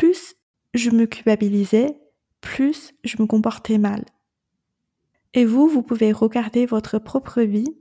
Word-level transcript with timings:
plus 0.00 0.34
je 0.72 0.88
me 0.88 1.04
culpabilisais, 1.04 2.00
plus 2.40 2.94
je 3.04 3.20
me 3.20 3.26
comportais 3.26 3.76
mal. 3.76 4.02
Et 5.34 5.44
vous, 5.44 5.68
vous 5.68 5.82
pouvez 5.82 6.10
regarder 6.10 6.64
votre 6.64 6.98
propre 6.98 7.42
vie 7.42 7.76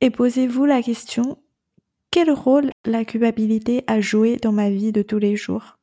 et 0.00 0.10
posez-vous 0.10 0.64
la 0.64 0.82
question, 0.82 1.38
quel 2.10 2.32
rôle 2.32 2.72
la 2.84 3.04
culpabilité 3.04 3.84
a 3.86 4.00
joué 4.00 4.36
dans 4.36 4.50
ma 4.50 4.68
vie 4.68 4.90
de 4.90 5.02
tous 5.02 5.18
les 5.18 5.36
jours? 5.36 5.78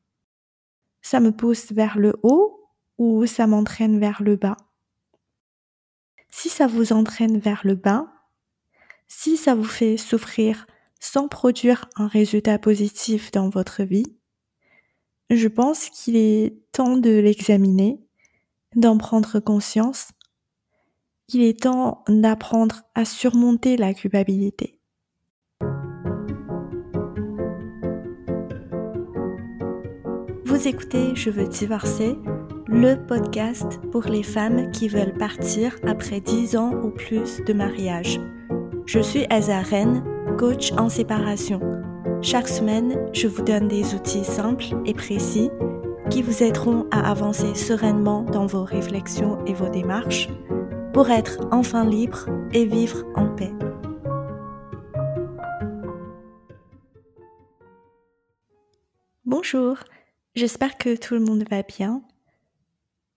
Ça 1.02 1.22
me 1.22 1.32
pousse 1.32 1.72
vers 1.72 1.98
le 1.98 2.16
haut 2.22 2.70
ou 2.98 3.26
ça 3.26 3.48
m'entraîne 3.48 3.98
vers 3.98 4.22
le 4.22 4.36
bas? 4.36 4.58
Si 6.28 6.50
ça 6.50 6.68
vous 6.68 6.92
entraîne 6.92 7.40
vers 7.40 7.62
le 7.64 7.76
bas, 7.76 8.12
si 9.08 9.38
ça 9.38 9.56
vous 9.56 9.64
fait 9.64 9.96
souffrir 9.96 10.68
sans 11.00 11.30
produire 11.30 11.86
un 11.96 12.08
résultat 12.08 12.60
positif 12.60 13.32
dans 13.32 13.48
votre 13.48 13.84
vie, 13.84 14.19
je 15.30 15.48
pense 15.48 15.90
qu'il 15.90 16.16
est 16.16 16.56
temps 16.72 16.98
de 16.98 17.12
l'examiner, 17.12 18.00
d'en 18.76 18.98
prendre 18.98 19.40
conscience. 19.40 20.10
Il 21.32 21.44
est 21.44 21.62
temps 21.62 22.04
d'apprendre 22.08 22.82
à 22.96 23.06
surmonter 23.06 23.78
la 23.78 23.94
culpabilité. 23.94 24.80
Vous 30.46 30.68
écoutez 30.68 31.16
Je 31.16 31.30
veux 31.30 31.48
divorcer, 31.48 32.16
le 32.68 32.96
podcast 32.96 33.80
pour 33.92 34.04
les 34.04 34.24
femmes 34.24 34.72
qui 34.72 34.88
veulent 34.88 35.14
partir 35.14 35.76
après 35.88 36.22
10 36.22 36.56
ans 36.58 36.74
ou 36.84 36.90
plus 36.90 37.42
de 37.46 37.54
mariage. 37.54 38.20
Je 38.88 39.00
suis 39.00 39.26
Azaren, 39.30 40.04
coach 40.38 40.72
en 40.72 40.90
séparation 40.90 41.60
chaque 42.22 42.50
semaine, 42.50 43.10
je 43.14 43.28
vous 43.28 43.44
donne 43.44 43.70
des 43.70 43.96
outils 43.96 44.26
simples 44.26 44.66
et 44.86 44.94
précis 44.94 45.50
qui 46.10 46.22
vous 46.22 46.44
aideront 46.44 46.86
à 46.92 47.10
avancer 47.10 47.56
sereinement 47.56 48.24
dans 48.24 48.46
vos 48.46 48.64
réflexions 48.64 49.44
et 49.46 49.54
vos 49.54 49.70
démarches 49.70 50.28
pour 50.94 51.10
être 51.10 51.48
enfin 51.52 51.86
libre 51.86 52.26
et 52.52 52.66
vivre 52.66 53.06
en 53.16 53.34
paix. 53.36 53.54
Bonjour, 59.24 59.78
j'espère 60.36 60.78
que 60.78 60.98
tout 60.98 61.14
le 61.14 61.22
monde 61.22 61.46
va 61.50 61.62
bien. 61.62 62.02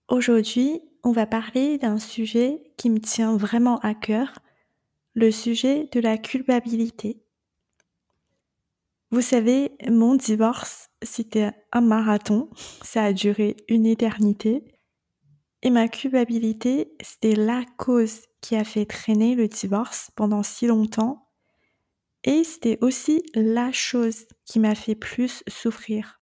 Aujourd'hui, 0.07 0.81
on 1.03 1.11
va 1.11 1.25
parler 1.25 1.77
d'un 1.77 1.97
sujet 1.97 2.63
qui 2.77 2.89
me 2.89 2.99
tient 2.99 3.35
vraiment 3.35 3.79
à 3.79 3.93
cœur, 3.93 4.39
le 5.13 5.29
sujet 5.29 5.89
de 5.91 5.99
la 5.99 6.17
culpabilité. 6.17 7.23
Vous 9.13 9.21
savez, 9.21 9.77
mon 9.87 10.15
divorce, 10.15 10.89
c'était 11.03 11.51
un 11.71 11.81
marathon, 11.81 12.49
ça 12.81 13.03
a 13.03 13.13
duré 13.13 13.55
une 13.67 13.85
éternité. 13.85 14.63
Et 15.61 15.69
ma 15.69 15.87
culpabilité, 15.87 16.95
c'était 16.99 17.35
la 17.35 17.63
cause 17.77 18.21
qui 18.41 18.55
a 18.55 18.63
fait 18.63 18.87
traîner 18.87 19.35
le 19.35 19.47
divorce 19.47 20.09
pendant 20.15 20.41
si 20.41 20.65
longtemps. 20.65 21.29
Et 22.23 22.43
c'était 22.43 22.79
aussi 22.81 23.21
la 23.35 23.71
chose 23.71 24.25
qui 24.45 24.59
m'a 24.59 24.73
fait 24.73 24.95
plus 24.95 25.43
souffrir. 25.47 26.19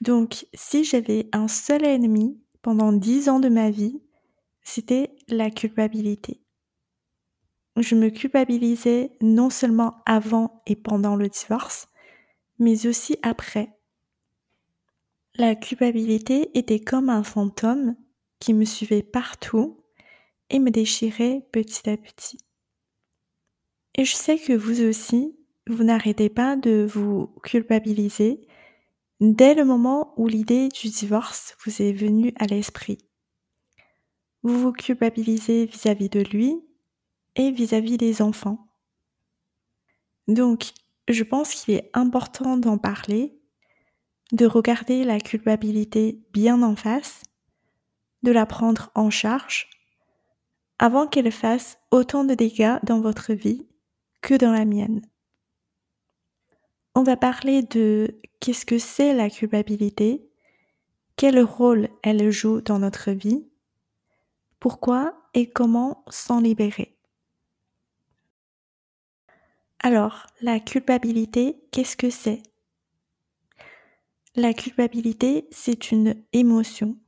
Donc, 0.00 0.46
si 0.52 0.82
j'avais 0.82 1.28
un 1.32 1.46
seul 1.46 1.84
ennemi 1.84 2.42
pendant 2.60 2.92
dix 2.92 3.28
ans 3.28 3.38
de 3.38 3.48
ma 3.48 3.70
vie, 3.70 4.02
c'était 4.64 5.14
la 5.28 5.50
culpabilité 5.50 6.42
je 7.76 7.94
me 7.94 8.08
culpabilisais 8.08 9.16
non 9.20 9.50
seulement 9.50 10.02
avant 10.06 10.62
et 10.66 10.76
pendant 10.76 11.16
le 11.16 11.28
divorce, 11.28 11.88
mais 12.58 12.86
aussi 12.86 13.16
après. 13.22 13.76
La 15.34 15.54
culpabilité 15.54 16.56
était 16.58 16.80
comme 16.80 17.10
un 17.10 17.22
fantôme 17.22 17.94
qui 18.40 18.54
me 18.54 18.64
suivait 18.64 19.02
partout 19.02 19.84
et 20.48 20.58
me 20.58 20.70
déchirait 20.70 21.46
petit 21.52 21.88
à 21.90 21.96
petit. 21.96 22.38
Et 23.96 24.04
je 24.04 24.14
sais 24.14 24.38
que 24.38 24.52
vous 24.52 24.82
aussi, 24.82 25.36
vous 25.66 25.84
n'arrêtez 25.84 26.28
pas 26.28 26.56
de 26.56 26.86
vous 26.88 27.34
culpabiliser 27.42 28.46
dès 29.20 29.54
le 29.54 29.64
moment 29.64 30.14
où 30.16 30.28
l'idée 30.28 30.68
du 30.68 30.88
divorce 30.88 31.56
vous 31.64 31.82
est 31.82 31.92
venue 31.92 32.32
à 32.36 32.46
l'esprit. 32.46 32.98
Vous 34.42 34.58
vous 34.60 34.72
culpabilisez 34.72 35.66
vis-à-vis 35.66 36.08
de 36.08 36.20
lui, 36.20 36.65
et 37.36 37.50
vis-à-vis 37.50 37.96
des 37.96 38.22
enfants. 38.22 38.66
Donc, 40.26 40.72
je 41.08 41.22
pense 41.22 41.54
qu'il 41.54 41.74
est 41.74 41.90
important 41.94 42.56
d'en 42.56 42.78
parler, 42.78 43.38
de 44.32 44.46
regarder 44.46 45.04
la 45.04 45.20
culpabilité 45.20 46.20
bien 46.32 46.62
en 46.62 46.74
face, 46.74 47.22
de 48.22 48.32
la 48.32 48.44
prendre 48.44 48.90
en 48.94 49.10
charge, 49.10 49.70
avant 50.78 51.06
qu'elle 51.06 51.30
fasse 51.30 51.78
autant 51.90 52.24
de 52.24 52.34
dégâts 52.34 52.78
dans 52.82 53.00
votre 53.00 53.32
vie 53.32 53.66
que 54.20 54.34
dans 54.34 54.52
la 54.52 54.64
mienne. 54.64 55.02
On 56.94 57.02
va 57.02 57.16
parler 57.16 57.62
de 57.62 58.20
qu'est-ce 58.40 58.66
que 58.66 58.78
c'est 58.78 59.14
la 59.14 59.30
culpabilité, 59.30 60.28
quel 61.16 61.40
rôle 61.40 61.88
elle 62.02 62.30
joue 62.30 62.60
dans 62.60 62.78
notre 62.78 63.12
vie, 63.12 63.46
pourquoi 64.58 65.14
et 65.34 65.50
comment 65.50 66.04
s'en 66.08 66.40
libérer. 66.40 66.95
Alors, 69.80 70.26
la 70.40 70.58
culpabilité, 70.58 71.56
qu'est-ce 71.70 71.96
que 71.96 72.10
c'est? 72.10 72.42
La 74.34 74.52
culpabilité, 74.52 75.46
c'est 75.50 75.90
une 75.92 76.22
émotion. 76.32 76.98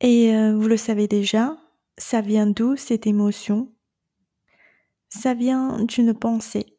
Et 0.00 0.34
euh, 0.34 0.56
vous 0.56 0.68
le 0.68 0.76
savez 0.76 1.08
déjà, 1.08 1.56
ça 1.96 2.20
vient 2.20 2.46
d'où 2.46 2.76
cette 2.76 3.06
émotion? 3.06 3.72
Ça 5.08 5.34
vient 5.34 5.82
d'une 5.84 6.14
pensée. 6.14 6.78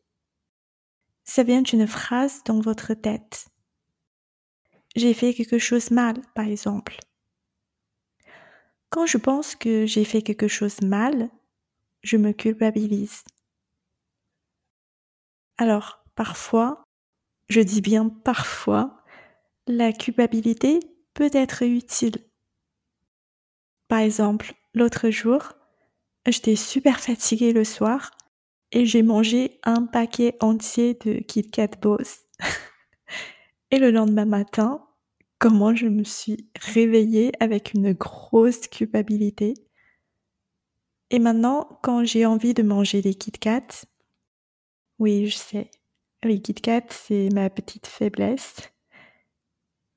Ça 1.24 1.44
vient 1.44 1.62
d'une 1.62 1.88
phrase 1.88 2.44
dans 2.44 2.60
votre 2.60 2.94
tête. 2.94 3.48
J'ai 4.96 5.14
fait 5.14 5.34
quelque 5.34 5.58
chose 5.58 5.90
mal, 5.90 6.22
par 6.36 6.46
exemple. 6.46 6.98
Quand 8.90 9.06
je 9.06 9.18
pense 9.18 9.56
que 9.56 9.86
j'ai 9.86 10.06
fait 10.06 10.22
quelque 10.22 10.48
chose 10.48 10.82
mal, 10.82 11.30
je 12.04 12.18
me 12.18 12.32
culpabilise. 12.32 13.24
Alors, 15.58 16.04
parfois, 16.16 16.84
je 17.50 17.62
dis 17.62 17.82
bien 17.82 18.10
parfois, 18.10 19.04
la 19.68 19.94
culpabilité 19.94 20.80
peut 21.14 21.30
être 21.34 21.64
utile. 21.64 22.18
Par 23.88 24.00
exemple, 24.00 24.54
l'autre 24.74 25.10
jour, 25.10 25.54
j'étais 26.28 26.56
super 26.56 27.00
fatiguée 27.00 27.54
le 27.54 27.64
soir 27.64 28.12
et 28.72 28.86
j'ai 28.86 29.04
mangé 29.04 29.60
un 29.64 29.86
paquet 29.86 30.36
entier 30.42 30.96
de 31.06 31.20
Kit 31.20 31.50
Kat 31.50 31.70
Boss. 31.82 32.22
et 33.72 33.78
le 33.78 33.92
lendemain 33.92 34.26
matin, 34.26 34.84
comment 35.38 35.76
je 35.76 35.88
me 35.88 36.04
suis 36.04 36.50
réveillée 36.60 37.32
avec 37.40 37.74
une 37.74 37.94
grosse 37.94 38.68
culpabilité. 38.68 39.54
Et 41.12 41.20
maintenant, 41.20 41.80
quand 41.84 42.04
j'ai 42.04 42.26
envie 42.26 42.56
de 42.56 42.64
manger 42.64 43.02
des 43.02 43.14
Kit 43.14 43.32
Kat, 43.32 43.68
oui, 45.00 45.28
je 45.28 45.38
sais. 45.38 45.72
Les 46.24 46.42
Kit 46.42 46.54
Kat, 46.54 46.84
c'est 46.90 47.30
ma 47.34 47.50
petite 47.50 47.88
faiblesse. 47.88 48.58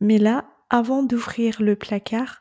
Mais 0.00 0.18
là, 0.18 0.48
avant 0.70 1.02
d'ouvrir 1.02 1.62
le 1.62 1.76
placard, 1.76 2.40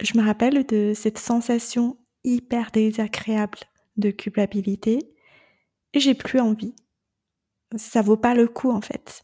je 0.00 0.16
me 0.16 0.24
rappelle 0.24 0.64
de 0.66 0.92
cette 0.94 1.18
sensation 1.18 1.98
hyper 2.24 2.70
désagréable 2.70 3.58
de 3.96 4.10
culpabilité 4.10 5.10
j'ai 5.94 6.14
plus 6.14 6.40
envie. 6.40 6.74
Ça 7.76 8.02
vaut 8.02 8.16
pas 8.16 8.34
le 8.34 8.46
coup 8.46 8.70
en 8.70 8.80
fait. 8.80 9.22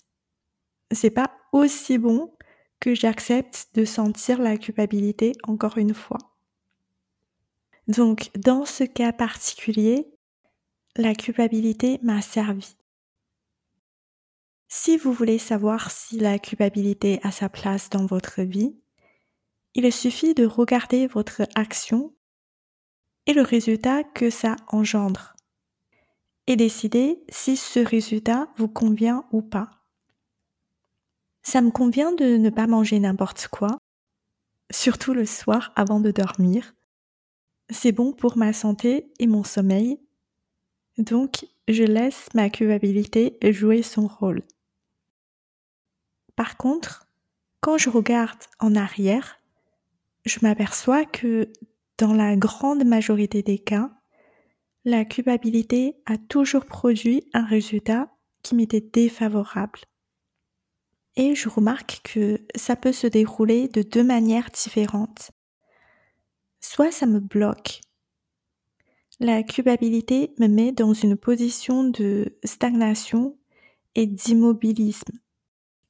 C'est 0.92 1.10
pas 1.10 1.30
aussi 1.52 1.98
bon 1.98 2.32
que 2.80 2.94
j'accepte 2.94 3.68
de 3.74 3.84
sentir 3.84 4.41
la 4.41 4.56
culpabilité 4.56 5.32
encore 5.44 5.78
une 5.78 5.94
fois. 5.94 6.18
Donc, 7.88 8.30
dans 8.36 8.64
ce 8.64 8.84
cas 8.84 9.12
particulier, 9.12 10.09
la 10.97 11.15
culpabilité 11.15 11.98
m'a 12.03 12.22
servi. 12.22 12.77
Si 14.69 14.97
vous 14.97 15.13
voulez 15.13 15.39
savoir 15.39 15.91
si 15.91 16.19
la 16.19 16.39
culpabilité 16.39 17.21
a 17.22 17.31
sa 17.31 17.48
place 17.48 17.91
dans 17.91 18.07
votre 18.07 18.43
vie, 18.43 18.77
il 19.75 19.91
suffit 19.93 20.34
de 20.34 20.47
regarder 20.47 21.07
votre 21.07 21.43
action 21.54 22.15
et 23.27 23.34
le 23.34 23.43
résultat 23.43 24.04
que 24.04 24.31
ça 24.31 24.57
engendre 24.69 25.34
et 26.47 26.57
décider 26.57 27.22
si 27.28 27.57
ce 27.57 27.81
résultat 27.81 28.48
vous 28.57 28.69
convient 28.69 29.27
ou 29.33 29.43
pas. 29.43 29.71
Ça 31.43 31.60
me 31.60 31.71
convient 31.71 32.13
de 32.13 32.37
ne 32.37 32.51
pas 32.51 32.66
manger 32.66 32.98
n'importe 32.98 33.48
quoi, 33.48 33.78
surtout 34.71 35.13
le 35.13 35.27
soir 35.27 35.72
avant 35.77 36.01
de 36.01 36.10
dormir. 36.10 36.75
C'est 37.71 37.93
bon 37.93 38.13
pour 38.13 38.37
ma 38.37 38.53
santé 38.53 39.13
et 39.19 39.27
mon 39.27 39.45
sommeil 39.45 39.98
donc, 40.98 41.47
je 41.69 41.83
laisse 41.84 42.28
ma 42.34 42.48
culpabilité 42.48 43.39
jouer 43.53 43.83
son 43.83 44.07
rôle. 44.07 44.43
Par 46.37 46.57
contre, 46.57 47.07
quand 47.60 47.78
je 47.78 47.91
regarde 47.91 48.39
en 48.60 48.75
arrière, 48.75 49.41
je 50.25 50.39
m'aperçois 50.43 51.04
que 51.04 51.51
dans 51.98 52.13
la 52.13 52.37
grande 52.37 52.84
majorité 52.84 53.43
des 53.43 53.59
cas, 53.59 53.91
la 54.84 55.04
culpabilité 55.04 55.97
a 56.07 56.16
toujours 56.19 56.65
produit 56.65 57.28
un 57.34 57.45
résultat 57.45 58.09
qui 58.43 58.54
m'était 58.54 58.81
défavorable. 58.81 59.81
Et 61.16 61.34
je 61.34 61.48
remarque 61.48 62.01
que 62.04 62.41
ça 62.54 62.77
peut 62.77 62.93
se 62.93 63.07
dérouler 63.07 63.69
de 63.69 63.83
deux 63.83 64.04
manières 64.04 64.51
différentes. 64.51 65.33
Soit 66.60 66.93
ça 66.93 67.07
me 67.07 67.21
bloque. 67.21 67.81
La 69.18 69.42
culpabilité 69.42 70.34
me 70.39 70.47
met 70.47 70.72
dans 70.72 70.92
une 70.92 71.16
position 71.16 71.84
de 71.84 72.39
stagnation 72.45 73.39
et 73.95 74.07
d'immobilisme 74.07 75.18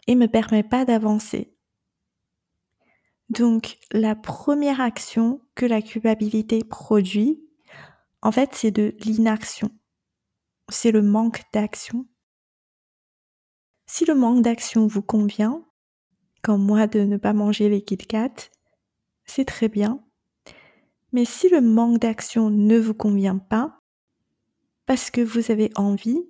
et 0.07 0.15
me 0.15 0.27
permet 0.27 0.63
pas 0.63 0.85
d'avancer. 0.85 1.53
Donc 3.29 3.79
la 3.91 4.15
première 4.15 4.81
action 4.81 5.41
que 5.57 5.67
la 5.67 5.83
culpabilité 5.83 6.63
produit, 6.63 7.43
en 8.23 8.31
fait, 8.31 8.51
c'est 8.53 8.71
de 8.71 8.95
l'inaction. 9.01 9.71
C'est 10.69 10.93
le 10.93 11.03
manque 11.03 11.43
d'action. 11.53 12.07
Si 13.87 14.05
le 14.05 14.15
manque 14.15 14.43
d'action 14.43 14.87
vous 14.87 15.03
convient, 15.03 15.65
comme 16.43 16.65
moi 16.65 16.87
de 16.87 17.01
ne 17.01 17.17
pas 17.17 17.33
manger 17.33 17.69
les 17.69 17.83
Kit 17.83 17.97
Kat, 17.97 18.35
c'est 19.25 19.45
très 19.45 19.69
bien. 19.69 20.06
Mais 21.13 21.25
si 21.25 21.49
le 21.49 21.61
manque 21.61 21.99
d'action 21.99 22.51
ne 22.51 22.79
vous 22.79 22.95
convient 22.95 23.39
pas, 23.39 23.79
parce 24.87 25.11
que 25.11 25.21
vous 25.21 25.51
avez 25.51 25.71
envie 25.77 26.23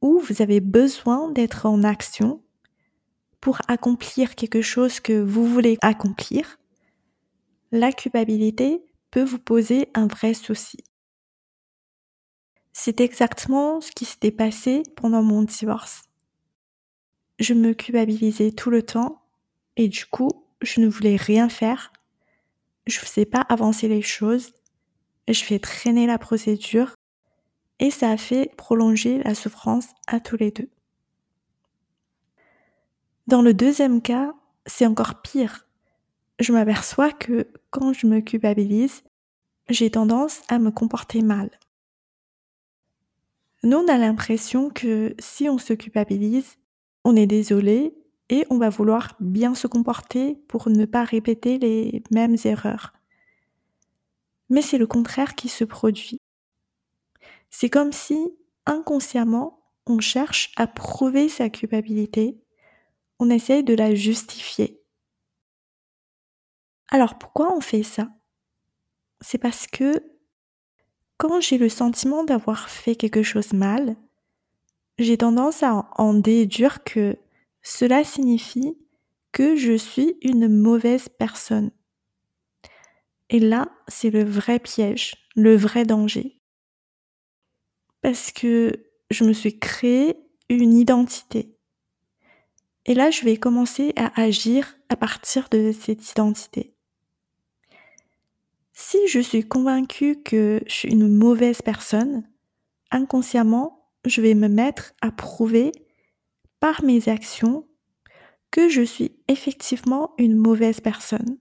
ou 0.00 0.18
vous 0.20 0.42
avez 0.42 0.60
besoin 0.60 1.30
d'être 1.30 1.66
en 1.66 1.82
action 1.82 2.42
pour 3.40 3.58
accomplir 3.68 4.34
quelque 4.34 4.62
chose 4.62 5.00
que 5.00 5.20
vous 5.20 5.46
voulez 5.46 5.78
accomplir, 5.80 6.58
la 7.70 7.92
culpabilité 7.92 8.84
peut 9.10 9.22
vous 9.22 9.38
poser 9.38 9.88
un 9.94 10.06
vrai 10.06 10.34
souci. 10.34 10.78
C'est 12.72 13.00
exactement 13.00 13.80
ce 13.80 13.90
qui 13.90 14.04
s'était 14.04 14.30
passé 14.30 14.82
pendant 14.96 15.22
mon 15.22 15.42
divorce. 15.42 16.02
Je 17.38 17.54
me 17.54 17.72
culpabilisais 17.72 18.52
tout 18.52 18.70
le 18.70 18.82
temps 18.82 19.22
et 19.76 19.88
du 19.88 20.06
coup, 20.06 20.30
je 20.62 20.80
ne 20.80 20.88
voulais 20.88 21.16
rien 21.16 21.48
faire. 21.48 21.92
Je 22.88 22.98
ne 22.98 23.04
faisais 23.04 23.26
pas 23.26 23.42
avancer 23.42 23.86
les 23.86 24.00
choses. 24.00 24.54
Je 25.28 25.44
fais 25.44 25.58
traîner 25.58 26.06
la 26.06 26.16
procédure 26.16 26.94
et 27.80 27.90
ça 27.90 28.10
a 28.10 28.16
fait 28.16 28.50
prolonger 28.56 29.22
la 29.22 29.34
souffrance 29.34 29.88
à 30.06 30.20
tous 30.20 30.38
les 30.38 30.50
deux. 30.50 30.70
Dans 33.26 33.42
le 33.42 33.52
deuxième 33.52 34.00
cas, 34.00 34.32
c'est 34.64 34.86
encore 34.86 35.20
pire. 35.20 35.68
Je 36.40 36.50
m'aperçois 36.52 37.12
que 37.12 37.46
quand 37.68 37.92
je 37.92 38.06
me 38.06 38.20
culpabilise, 38.20 39.02
j'ai 39.68 39.90
tendance 39.90 40.40
à 40.48 40.58
me 40.58 40.70
comporter 40.70 41.20
mal. 41.20 41.50
Nous, 43.64 43.76
on 43.76 43.88
a 43.88 43.98
l'impression 43.98 44.70
que 44.70 45.14
si 45.18 45.46
on 45.50 45.58
se 45.58 45.74
culpabilise, 45.74 46.56
on 47.04 47.16
est 47.16 47.26
désolé 47.26 47.97
et 48.30 48.46
on 48.50 48.58
va 48.58 48.68
vouloir 48.68 49.14
bien 49.20 49.54
se 49.54 49.66
comporter 49.66 50.34
pour 50.48 50.68
ne 50.68 50.84
pas 50.84 51.04
répéter 51.04 51.58
les 51.58 52.02
mêmes 52.10 52.36
erreurs. 52.44 52.92
Mais 54.50 54.62
c'est 54.62 54.78
le 54.78 54.86
contraire 54.86 55.34
qui 55.34 55.48
se 55.48 55.64
produit. 55.64 56.20
C'est 57.50 57.70
comme 57.70 57.92
si, 57.92 58.34
inconsciemment, 58.66 59.60
on 59.86 60.00
cherche 60.00 60.52
à 60.56 60.66
prouver 60.66 61.28
sa 61.28 61.48
culpabilité, 61.48 62.38
on 63.18 63.30
essaye 63.30 63.64
de 63.64 63.74
la 63.74 63.94
justifier. 63.94 64.80
Alors 66.90 67.18
pourquoi 67.18 67.54
on 67.54 67.60
fait 67.60 67.82
ça? 67.82 68.08
C'est 69.20 69.38
parce 69.38 69.66
que 69.66 70.02
quand 71.16 71.40
j'ai 71.40 71.58
le 71.58 71.68
sentiment 71.68 72.22
d'avoir 72.24 72.68
fait 72.68 72.94
quelque 72.94 73.22
chose 73.22 73.52
mal, 73.52 73.96
j'ai 74.98 75.18
tendance 75.18 75.62
à 75.62 75.88
en 75.96 76.14
déduire 76.14 76.84
que 76.84 77.16
cela 77.68 78.02
signifie 78.02 78.78
que 79.30 79.54
je 79.54 79.76
suis 79.76 80.16
une 80.22 80.48
mauvaise 80.48 81.10
personne. 81.10 81.70
Et 83.28 83.40
là, 83.40 83.68
c'est 83.88 84.08
le 84.08 84.24
vrai 84.24 84.58
piège, 84.58 85.16
le 85.36 85.54
vrai 85.54 85.84
danger. 85.84 86.40
Parce 88.00 88.32
que 88.32 88.72
je 89.10 89.22
me 89.24 89.34
suis 89.34 89.58
créé 89.58 90.16
une 90.48 90.72
identité. 90.72 91.58
Et 92.86 92.94
là, 92.94 93.10
je 93.10 93.22
vais 93.26 93.36
commencer 93.36 93.92
à 93.96 94.18
agir 94.18 94.78
à 94.88 94.96
partir 94.96 95.50
de 95.50 95.70
cette 95.70 96.10
identité. 96.10 96.74
Si 98.72 98.96
je 99.08 99.20
suis 99.20 99.46
convaincue 99.46 100.22
que 100.22 100.62
je 100.66 100.72
suis 100.72 100.90
une 100.90 101.14
mauvaise 101.14 101.60
personne, 101.60 102.26
inconsciemment, 102.90 103.90
je 104.06 104.22
vais 104.22 104.34
me 104.34 104.48
mettre 104.48 104.94
à 105.02 105.12
prouver 105.12 105.72
par 106.60 106.82
mes 106.82 107.08
actions 107.08 107.66
que 108.50 108.68
je 108.68 108.82
suis 108.82 109.12
effectivement 109.28 110.14
une 110.18 110.36
mauvaise 110.36 110.80
personne. 110.80 111.38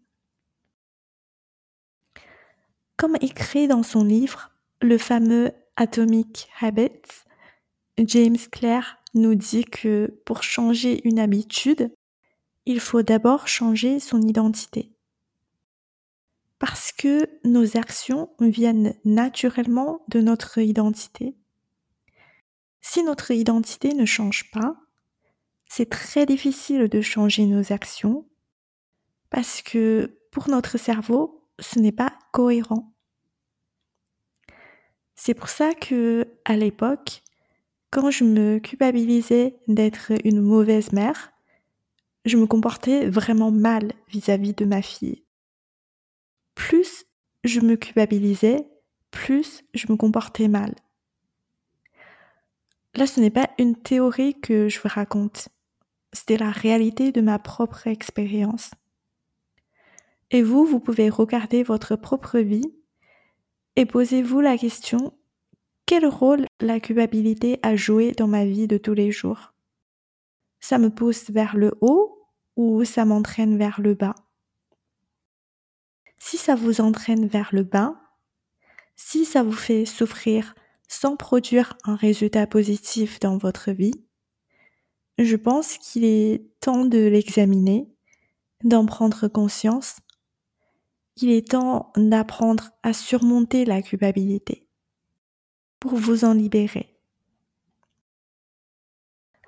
Comme 2.97 3.17
écrit 3.21 3.67
dans 3.67 3.83
son 3.83 4.03
livre, 4.03 4.51
le 4.81 4.97
fameux 4.97 5.51
Atomic 5.75 6.49
Habits, 6.59 7.23
James 7.97 8.37
Clear 8.51 8.97
nous 9.13 9.35
dit 9.35 9.65
que 9.65 10.19
pour 10.25 10.43
changer 10.43 11.07
une 11.07 11.19
habitude, 11.19 11.93
il 12.65 12.79
faut 12.79 13.01
d'abord 13.01 13.47
changer 13.47 13.99
son 13.99 14.21
identité 14.21 14.91
parce 16.59 16.91
que 16.91 17.29
nos 17.43 17.77
actions 17.77 18.29
viennent 18.39 18.95
naturellement 19.05 20.03
de 20.07 20.21
notre 20.21 20.57
identité. 20.59 21.35
Si 22.81 23.03
notre 23.03 23.31
identité 23.31 23.93
ne 23.93 24.05
change 24.05 24.49
pas, 24.51 24.75
c'est 25.67 25.89
très 25.89 26.25
difficile 26.25 26.87
de 26.87 27.01
changer 27.01 27.45
nos 27.45 27.71
actions 27.71 28.27
parce 29.29 29.61
que 29.61 30.19
pour 30.31 30.49
notre 30.49 30.77
cerveau, 30.77 31.49
ce 31.59 31.79
n'est 31.79 31.91
pas 31.91 32.13
cohérent. 32.31 32.93
C'est 35.15 35.33
pour 35.33 35.49
ça 35.49 35.73
que, 35.73 36.27
à 36.45 36.55
l'époque, 36.55 37.23
quand 37.91 38.11
je 38.11 38.23
me 38.23 38.59
culpabilisais 38.59 39.57
d'être 39.67 40.11
une 40.23 40.41
mauvaise 40.41 40.91
mère, 40.91 41.33
je 42.25 42.37
me 42.37 42.45
comportais 42.45 43.09
vraiment 43.09 43.51
mal 43.51 43.93
vis-à-vis 44.09 44.51
-vis 44.51 44.57
de 44.57 44.65
ma 44.65 44.81
fille 44.81 45.23
plus 46.57 47.05
je 47.43 47.61
me 47.61 47.75
culpabilisais, 47.75 48.67
plus 49.11 49.63
je 49.73 49.85
me 49.89 49.95
comportais 49.95 50.47
mal. 50.47 50.73
Là, 52.95 53.05
ce 53.05 53.21
n'est 53.21 53.29
pas 53.29 53.49
une 53.59 53.75
théorie 53.75 54.41
que 54.41 54.67
je 54.67 54.79
vous 54.79 54.89
raconte, 54.89 55.49
c'était 56.17 56.37
la 56.37 56.49
réalité 56.49 57.11
de 57.11 57.21
ma 57.21 57.37
propre 57.37 57.85
expérience. 57.85 58.71
Et 60.31 60.41
vous, 60.41 60.65
vous 60.65 60.79
pouvez 60.79 61.09
regarder 61.09 61.61
votre 61.61 61.95
propre 61.95 62.39
vie 62.39 62.73
et 63.75 63.85
posez-vous 63.85 64.41
la 64.41 64.57
question, 64.57 65.13
quel 65.85 66.07
rôle 66.07 66.47
la 66.59 66.79
culpabilité 66.79 67.59
a 67.61 67.75
joué 67.75 68.13
dans 68.13 68.27
ma 68.27 68.45
vie 68.45 68.67
de 68.67 68.79
tous 68.79 68.95
les 68.95 69.11
jours? 69.11 69.53
Ça 70.59 70.79
me 70.79 70.89
pousse 70.89 71.29
vers 71.29 71.55
le 71.55 71.77
haut 71.81 72.27
ou 72.55 72.83
ça 72.83 73.05
m'entraîne 73.05 73.55
vers 73.55 73.79
le 73.79 73.93
bas? 73.93 74.15
Si 76.17 76.37
ça 76.37 76.55
vous 76.55 76.81
entraîne 76.81 77.27
vers 77.27 77.49
le 77.51 77.61
bas, 77.61 77.95
si 78.95 79.23
ça 79.23 79.43
vous 79.43 79.51
fait 79.51 79.85
souffrir 79.85 80.55
sans 80.87 81.15
produire 81.15 81.77
un 81.83 81.95
résultat 81.95 82.47
positif 82.47 83.19
dans 83.19 83.37
votre 83.37 83.71
vie, 83.71 84.06
je 85.17 85.35
pense 85.35 85.77
qu'il 85.77 86.03
est 86.03 86.43
temps 86.59 86.85
de 86.85 86.99
l'examiner, 86.99 87.89
d'en 88.63 88.85
prendre 88.85 89.27
conscience. 89.27 89.97
Il 91.17 91.31
est 91.31 91.49
temps 91.49 91.91
d'apprendre 91.95 92.69
à 92.83 92.93
surmonter 92.93 93.65
la 93.65 93.81
culpabilité 93.81 94.67
pour 95.79 95.95
vous 95.95 96.25
en 96.25 96.33
libérer. 96.33 96.95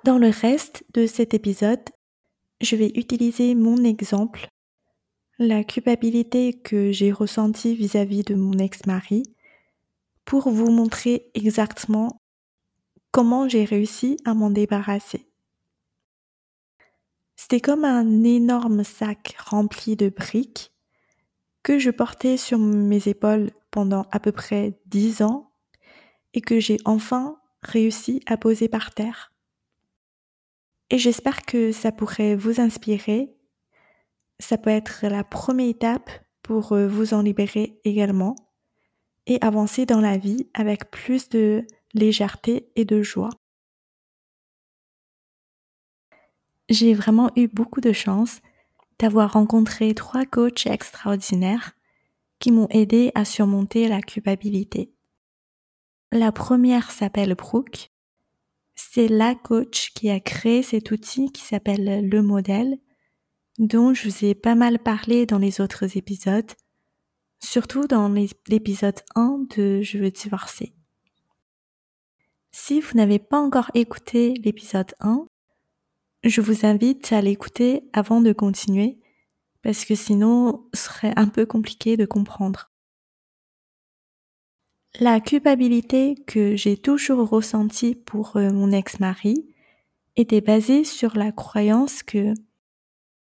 Dans 0.04 0.18
le 0.18 0.30
reste 0.30 0.84
de 0.94 1.06
cet 1.06 1.34
épisode, 1.34 1.84
je 2.60 2.74
vais 2.76 2.92
utiliser 2.94 3.54
mon 3.54 3.84
exemple 3.84 4.48
la 5.38 5.64
culpabilité 5.64 6.52
que 6.52 6.92
j'ai 6.92 7.12
ressentie 7.12 7.74
vis-à-vis 7.74 8.22
de 8.24 8.34
mon 8.34 8.52
ex-mari 8.58 9.22
pour 10.26 10.50
vous 10.50 10.70
montrer 10.70 11.30
exactement 11.34 12.20
comment 13.10 13.48
j'ai 13.48 13.64
réussi 13.64 14.18
à 14.26 14.34
m'en 14.34 14.50
débarrasser. 14.50 15.29
C'était 17.50 17.62
comme 17.62 17.84
un 17.84 18.22
énorme 18.22 18.84
sac 18.84 19.34
rempli 19.36 19.96
de 19.96 20.08
briques 20.08 20.72
que 21.64 21.80
je 21.80 21.90
portais 21.90 22.36
sur 22.36 22.60
mes 22.60 23.08
épaules 23.08 23.50
pendant 23.72 24.06
à 24.12 24.20
peu 24.20 24.30
près 24.30 24.78
dix 24.86 25.20
ans 25.20 25.50
et 26.32 26.42
que 26.42 26.60
j'ai 26.60 26.76
enfin 26.84 27.40
réussi 27.64 28.20
à 28.26 28.36
poser 28.36 28.68
par 28.68 28.94
terre. 28.94 29.32
et 30.90 30.98
j'espère 30.98 31.42
que 31.42 31.72
ça 31.72 31.90
pourrait 31.90 32.36
vous 32.36 32.60
inspirer. 32.60 33.34
Ça 34.38 34.56
peut 34.56 34.70
être 34.70 35.00
la 35.08 35.24
première 35.24 35.70
étape 35.70 36.08
pour 36.42 36.70
euh, 36.74 36.86
vous 36.86 37.14
en 37.14 37.22
libérer 37.22 37.80
également 37.82 38.36
et 39.26 39.40
avancer 39.40 39.86
dans 39.86 40.00
la 40.00 40.18
vie 40.18 40.48
avec 40.54 40.92
plus 40.92 41.28
de 41.30 41.66
légèreté 41.94 42.70
et 42.76 42.84
de 42.84 43.02
joie. 43.02 43.39
J'ai 46.70 46.94
vraiment 46.94 47.32
eu 47.34 47.48
beaucoup 47.48 47.80
de 47.80 47.92
chance 47.92 48.40
d'avoir 49.00 49.32
rencontré 49.32 49.92
trois 49.92 50.24
coachs 50.24 50.66
extraordinaires 50.66 51.72
qui 52.38 52.52
m'ont 52.52 52.68
aidé 52.70 53.10
à 53.16 53.24
surmonter 53.24 53.88
la 53.88 54.00
culpabilité. 54.00 54.92
La 56.12 56.30
première 56.30 56.92
s'appelle 56.92 57.34
Brooke. 57.34 57.90
C'est 58.76 59.08
la 59.08 59.34
coach 59.34 59.92
qui 59.94 60.10
a 60.10 60.20
créé 60.20 60.62
cet 60.62 60.92
outil 60.92 61.32
qui 61.32 61.42
s'appelle 61.42 62.08
le 62.08 62.22
modèle, 62.22 62.78
dont 63.58 63.92
je 63.92 64.08
vous 64.08 64.24
ai 64.24 64.36
pas 64.36 64.54
mal 64.54 64.78
parlé 64.78 65.26
dans 65.26 65.38
les 65.38 65.60
autres 65.60 65.96
épisodes, 65.96 66.52
surtout 67.40 67.88
dans 67.88 68.08
l'épisode 68.48 69.00
1 69.16 69.46
de 69.56 69.82
Je 69.82 69.98
veux 69.98 70.10
divorcer. 70.10 70.72
Si 72.52 72.80
vous 72.80 72.96
n'avez 72.96 73.18
pas 73.18 73.40
encore 73.40 73.70
écouté 73.74 74.34
l'épisode 74.44 74.94
1, 75.00 75.26
je 76.22 76.40
vous 76.40 76.66
invite 76.66 77.12
à 77.12 77.22
l'écouter 77.22 77.84
avant 77.92 78.20
de 78.20 78.32
continuer, 78.32 78.98
parce 79.62 79.84
que 79.84 79.94
sinon, 79.94 80.68
ce 80.74 80.84
serait 80.84 81.12
un 81.16 81.28
peu 81.28 81.46
compliqué 81.46 81.96
de 81.96 82.06
comprendre. 82.06 82.70
La 84.98 85.20
culpabilité 85.20 86.16
que 86.26 86.56
j'ai 86.56 86.76
toujours 86.76 87.28
ressentie 87.28 87.94
pour 87.94 88.36
euh, 88.36 88.50
mon 88.50 88.72
ex-mari 88.72 89.54
était 90.16 90.40
basée 90.40 90.84
sur 90.84 91.16
la 91.16 91.30
croyance 91.30 92.02
que 92.02 92.34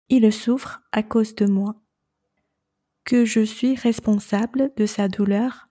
il 0.10 0.34
souffre 0.34 0.82
à 0.92 1.04
cause 1.04 1.36
de 1.36 1.46
moi, 1.46 1.76
que 3.06 3.26
je 3.26 3.42
suis 3.42 3.76
responsable 3.76 4.72
de 4.76 4.88
sa 4.88 5.08
douleur, 5.08 5.70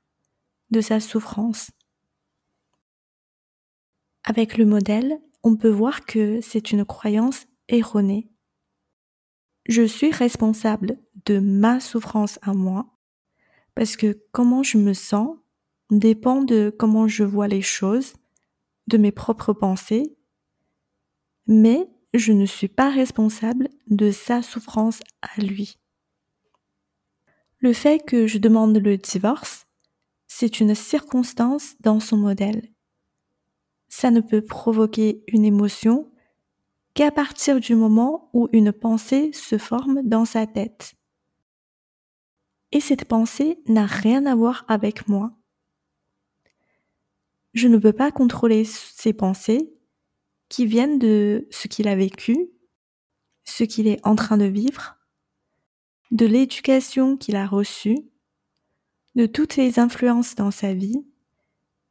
de 0.71 0.81
sa 0.81 1.01
souffrance. 1.01 1.73
Avec 4.23 4.57
le 4.57 4.65
modèle, 4.65 5.19
on 5.43 5.57
peut 5.57 5.71
voir 5.71 6.05
que 6.05 6.41
c'est 6.41 6.73
une 6.73 6.85
croyance 6.85 7.47
erronée. 7.69 8.31
Je 9.67 9.83
suis 9.83 10.11
responsable 10.11 10.99
de 11.27 11.39
ma 11.39 11.81
souffrance 11.81 12.39
à 12.43 12.55
moi 12.55 12.87
parce 13.75 13.97
que 13.97 14.19
comment 14.33 14.63
je 14.63 14.79
me 14.79 14.93
sens 14.93 15.37
dépend 15.91 16.43
de 16.43 16.75
comment 16.77 17.07
je 17.07 17.25
vois 17.25 17.49
les 17.49 17.63
choses, 17.63 18.15
de 18.89 18.99
mes 18.99 19.13
propres 19.13 19.53
pensées, 19.53 20.17
mais 21.47 21.89
je 22.15 22.33
ne 22.33 22.47
suis 22.47 22.69
pas 22.69 22.91
responsable 22.91 23.69
de 23.87 24.11
sa 24.11 24.43
souffrance 24.43 25.01
à 25.23 25.41
lui. 25.41 25.79
Le 27.59 27.73
fait 27.73 28.05
que 28.05 28.27
je 28.27 28.39
demande 28.39 28.77
le 28.77 28.97
divorce, 28.97 29.67
c'est 30.27 30.61
une 30.61 30.75
circonstance 30.75 31.75
dans 31.81 32.01
son 32.01 32.17
modèle 32.17 32.71
ça 33.89 34.11
ne 34.11 34.21
peut 34.21 34.45
provoquer 34.45 35.23
une 35.29 35.45
émotion 35.45 36.11
qu'à 36.95 37.11
partir 37.11 37.61
du 37.61 37.75
moment 37.75 38.31
où 38.33 38.49
une 38.53 38.73
pensée 38.73 39.33
se 39.33 39.59
forme 39.59 40.03
dans 40.03 40.25
sa 40.25 40.47
tête. 40.47 40.95
Et 42.73 42.81
cette 42.81 43.07
pensée 43.07 43.63
n'a 43.67 43.87
rien 43.87 44.27
à 44.27 44.35
voir 44.35 44.65
avec 44.69 45.09
moi. 45.09 45.33
Je 47.55 47.69
ne 47.69 47.79
peux 47.79 47.93
pas 47.93 48.13
contrôler 48.13 48.65
ces 48.65 49.13
pensées 49.13 49.73
qui 50.49 50.67
viennent 50.67 50.99
de 50.99 51.47
ce 51.51 51.69
qu'il 51.69 51.89
a 51.89 51.97
vécu, 51.97 52.51
ce 53.45 53.65
qu'il 53.65 53.87
est 53.87 54.05
en 54.07 54.15
train 54.15 54.37
de 54.37 54.45
vivre, 54.45 54.99
de 56.11 56.27
l'éducation 56.27 57.17
qu'il 57.17 57.37
a 57.37 57.47
reçue, 57.47 57.99
de 59.15 59.27
toutes 59.27 59.57
les 59.57 59.79
influences 59.79 60.35
dans 60.35 60.51
sa 60.51 60.75
vie, 60.75 61.05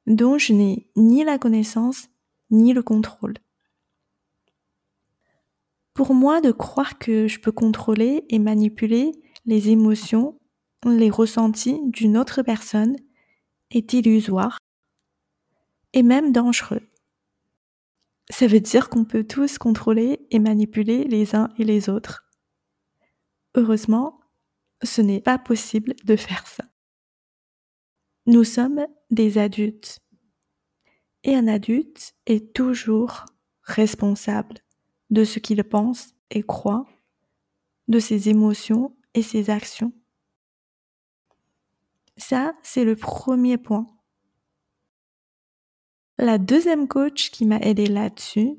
dont 0.07 0.37
je 0.37 0.53
n'ai 0.53 0.89
ni 0.95 1.23
la 1.23 1.37
connaissance 1.37 2.07
ni 2.49 2.73
le 2.73 2.81
contrôle. 2.81 3.35
Pour 5.93 6.13
moi, 6.13 6.41
de 6.41 6.51
croire 6.51 6.97
que 6.97 7.27
je 7.27 7.39
peux 7.39 7.51
contrôler 7.51 8.25
et 8.29 8.39
manipuler 8.39 9.11
les 9.45 9.69
émotions, 9.69 10.39
les 10.85 11.09
ressentis 11.09 11.81
d'une 11.85 12.17
autre 12.17 12.41
personne 12.41 12.95
est 13.71 13.93
illusoire 13.93 14.59
et 15.93 16.03
même 16.03 16.31
dangereux. 16.31 16.87
Ça 18.29 18.47
veut 18.47 18.59
dire 18.59 18.89
qu'on 18.89 19.05
peut 19.05 19.23
tous 19.23 19.57
contrôler 19.57 20.25
et 20.31 20.39
manipuler 20.39 21.05
les 21.05 21.35
uns 21.35 21.49
et 21.57 21.63
les 21.63 21.89
autres. 21.89 22.29
Heureusement, 23.55 24.19
ce 24.83 25.01
n'est 25.01 25.21
pas 25.21 25.39
possible 25.39 25.95
de 26.03 26.15
faire 26.15 26.45
ça. 26.45 26.63
Nous 28.25 28.43
sommes 28.43 28.85
des 29.11 29.37
adultes. 29.37 29.99
Et 31.23 31.35
un 31.35 31.47
adulte 31.47 32.15
est 32.25 32.53
toujours 32.53 33.25
responsable 33.63 34.57
de 35.09 35.23
ce 35.23 35.39
qu'il 35.39 35.63
pense 35.63 36.13
et 36.29 36.43
croit, 36.43 36.85
de 37.87 37.99
ses 37.99 38.29
émotions 38.29 38.95
et 39.13 39.21
ses 39.21 39.49
actions. 39.49 39.93
Ça, 42.17 42.53
c'est 42.63 42.83
le 42.83 42.95
premier 42.95 43.57
point. 43.57 43.87
La 46.17 46.37
deuxième 46.37 46.87
coach 46.87 47.29
qui 47.29 47.45
m'a 47.45 47.59
aidé 47.59 47.85
là-dessus, 47.85 48.55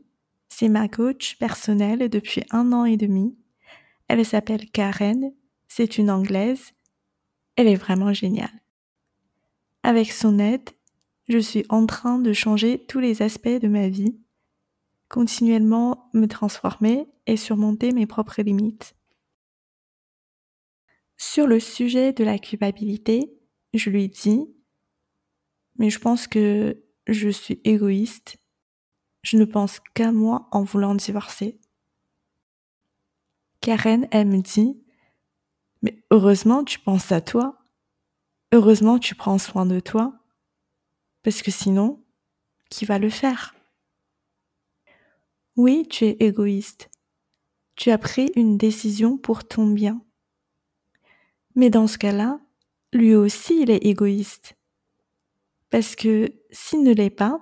c'est 0.49 0.69
ma 0.69 0.88
coach 0.88 1.37
personnelle 1.38 2.09
depuis 2.09 2.45
un 2.50 2.73
an 2.73 2.85
et 2.85 2.97
demi. 2.97 3.37
Elle 4.07 4.25
s'appelle 4.25 4.71
Karen, 4.71 5.33
c'est 5.67 5.99
une 5.99 6.11
anglaise. 6.11 6.73
Elle 7.57 7.69
est 7.69 7.75
vraiment 7.75 8.12
géniale. 8.12 8.62
Avec 9.82 10.12
son 10.12 10.38
aide, 10.38 10.70
je 11.28 11.38
suis 11.38 11.64
en 11.68 11.87
train 11.87 12.18
de 12.18 12.32
changer 12.32 12.85
tous 12.87 13.00
les 13.00 13.23
aspects 13.23 13.49
de 13.49 13.68
ma 13.68 13.88
vie, 13.88 14.18
continuellement 15.08 16.11
me 16.14 16.26
transformer 16.26 17.06
et 17.26 17.37
surmonter 17.37 17.92
mes 17.92 18.06
propres 18.06 18.42
limites. 18.42 18.94
Sur 21.16 21.47
le 21.47 21.61
sujet 21.61 22.12
de 22.12 22.25
la 22.25 22.38
culpabilité, 22.38 23.32
je 23.75 23.90
lui 23.90 24.08
dis, 24.08 24.47
mais 25.76 25.90
je 25.90 25.99
pense 25.99 26.26
que 26.26 26.82
je 27.06 27.28
suis 27.28 27.61
égoïste. 27.64 28.38
Je 29.23 29.37
ne 29.37 29.44
pense 29.44 29.80
qu'à 29.94 30.12
moi 30.12 30.49
en 30.52 30.62
voulant 30.62 30.94
divorcer. 30.94 31.61
Karen, 33.61 34.06
elle 34.11 34.28
me 34.28 34.40
dit, 34.40 34.80
mais 35.82 36.02
heureusement 36.11 36.64
tu 36.64 36.78
penses 36.78 37.12
à 37.12 37.20
toi. 37.20 37.57
Heureusement 38.52 38.99
tu 38.99 39.14
prends 39.14 39.38
soin 39.38 39.67
de 39.67 39.81
toi. 39.81 40.14
Parce 41.23 41.43
que 41.43 41.50
sinon, 41.50 42.02
qui 42.71 42.85
va 42.85 42.99
le 42.99 43.11
faire? 43.11 43.55
Oui, 45.57 45.87
tu 45.88 46.05
es 46.05 46.17
égoïste. 46.21 46.88
Tu 47.76 47.90
as 47.90 47.99
pris 47.99 48.31
une 48.37 48.57
décision 48.57 49.19
pour 49.19 49.47
ton 49.47 49.67
bien. 49.67 50.00
Mais 51.55 51.71
dans 51.71 51.87
ce 51.87 51.99
cas-là, 51.99 52.40
lui 52.93 53.14
aussi, 53.14 53.62
il 53.62 53.71
est 53.71 53.85
égoïste. 53.85 54.57
Parce 55.71 55.97
que 55.97 56.33
s'il 56.50 56.83
ne 56.83 56.95
l'est 56.95 57.11
pas, 57.11 57.40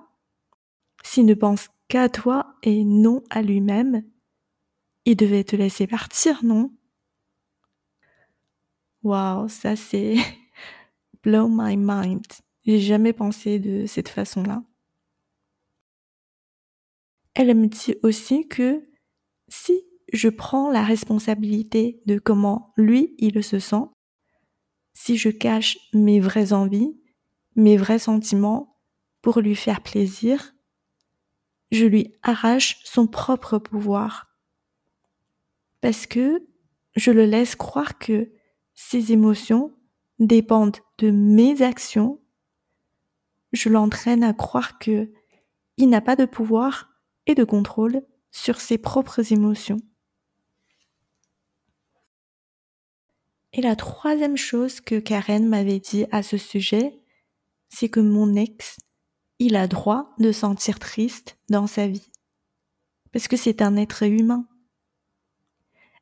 s'il 1.03 1.25
ne 1.25 1.33
pense 1.33 1.69
qu'à 1.87 2.09
toi 2.09 2.55
et 2.63 2.83
non 2.83 3.23
à 3.29 3.41
lui-même, 3.41 4.03
il 5.05 5.15
devait 5.15 5.45
te 5.45 5.55
laisser 5.55 5.87
partir, 5.87 6.43
non? 6.43 6.75
Waouh, 9.03 9.47
ça 9.47 9.75
c'est 9.75 10.15
blow 11.27 11.49
my 11.49 11.75
mind. 11.75 12.25
J'ai 12.65 12.79
jamais 12.79 13.11
pensé 13.11 13.59
de 13.59 13.85
cette 13.85 14.07
façon-là. 14.07 14.63
Elle 17.33 17.53
me 17.53 17.67
dit 17.67 17.95
aussi 18.01 18.47
que 18.47 18.81
si 19.49 19.83
je 20.13 20.29
prends 20.29 20.71
la 20.71 20.85
responsabilité 20.85 22.01
de 22.05 22.17
comment 22.17 22.73
lui 22.77 23.13
il 23.17 23.43
se 23.43 23.59
sent, 23.59 23.83
si 24.93 25.17
je 25.17 25.27
cache 25.27 25.77
mes 25.93 26.21
vraies 26.21 26.53
envies, 26.53 26.97
mes 27.57 27.75
vrais 27.75 27.99
sentiments 27.99 28.79
pour 29.21 29.41
lui 29.41 29.55
faire 29.55 29.81
plaisir, 29.81 30.53
je 31.71 31.85
lui 31.85 32.15
arrache 32.23 32.79
son 32.85 33.05
propre 33.05 33.57
pouvoir. 33.57 34.37
Parce 35.81 36.07
que 36.07 36.47
je 36.95 37.11
le 37.11 37.25
laisse 37.25 37.57
croire 37.57 37.99
que 37.99 38.31
ses 38.75 39.11
émotions 39.11 39.76
dépendent 40.19 40.77
de 40.97 41.11
mes 41.11 41.61
actions 41.61 42.19
je 43.53 43.69
l'entraîne 43.69 44.23
à 44.23 44.33
croire 44.33 44.79
que 44.79 45.11
il 45.77 45.89
n'a 45.89 46.01
pas 46.01 46.15
de 46.15 46.25
pouvoir 46.25 46.89
et 47.25 47.35
de 47.35 47.43
contrôle 47.43 48.01
sur 48.31 48.59
ses 48.59 48.77
propres 48.77 49.31
émotions. 49.31 49.79
Et 53.53 53.61
la 53.61 53.75
troisième 53.75 54.37
chose 54.37 54.81
que 54.81 54.99
Karen 54.99 55.47
m'avait 55.47 55.79
dit 55.79 56.05
à 56.11 56.23
ce 56.23 56.37
sujet, 56.37 56.99
c'est 57.69 57.89
que 57.89 57.99
mon 57.99 58.35
ex, 58.35 58.77
il 59.39 59.55
a 59.55 59.67
droit 59.67 60.13
de 60.19 60.31
sentir 60.31 60.79
triste 60.79 61.37
dans 61.49 61.67
sa 61.67 61.87
vie. 61.87 62.11
parce 63.11 63.27
que 63.27 63.37
c'est 63.37 63.61
un 63.63 63.77
être 63.77 64.03
humain. 64.03 64.47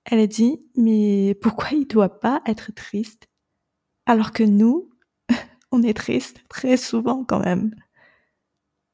Elle 0.05 0.19
a 0.19 0.27
dit, 0.27 0.65
mais 0.75 1.33
pourquoi 1.41 1.69
il 1.71 1.87
doit 1.87 2.19
pas 2.19 2.41
être 2.45 2.73
triste 2.73 3.29
alors 4.05 4.31
que 4.31 4.43
nous, 4.43 4.89
on 5.71 5.83
est 5.83 5.95
triste 5.95 6.43
très 6.49 6.77
souvent 6.77 7.23
quand 7.23 7.39
même. 7.39 7.73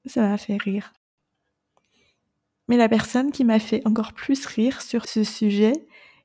Ça 0.06 0.22
m'a 0.22 0.38
fait 0.38 0.58
rire. 0.58 0.94
Mais 2.68 2.78
la 2.78 2.90
personne 2.90 3.32
qui 3.32 3.44
m'a 3.44 3.60
fait 3.60 3.86
encore 3.86 4.14
plus 4.14 4.46
rire 4.46 4.82
sur 4.82 5.06
ce 5.06 5.24
sujet, 5.24 5.74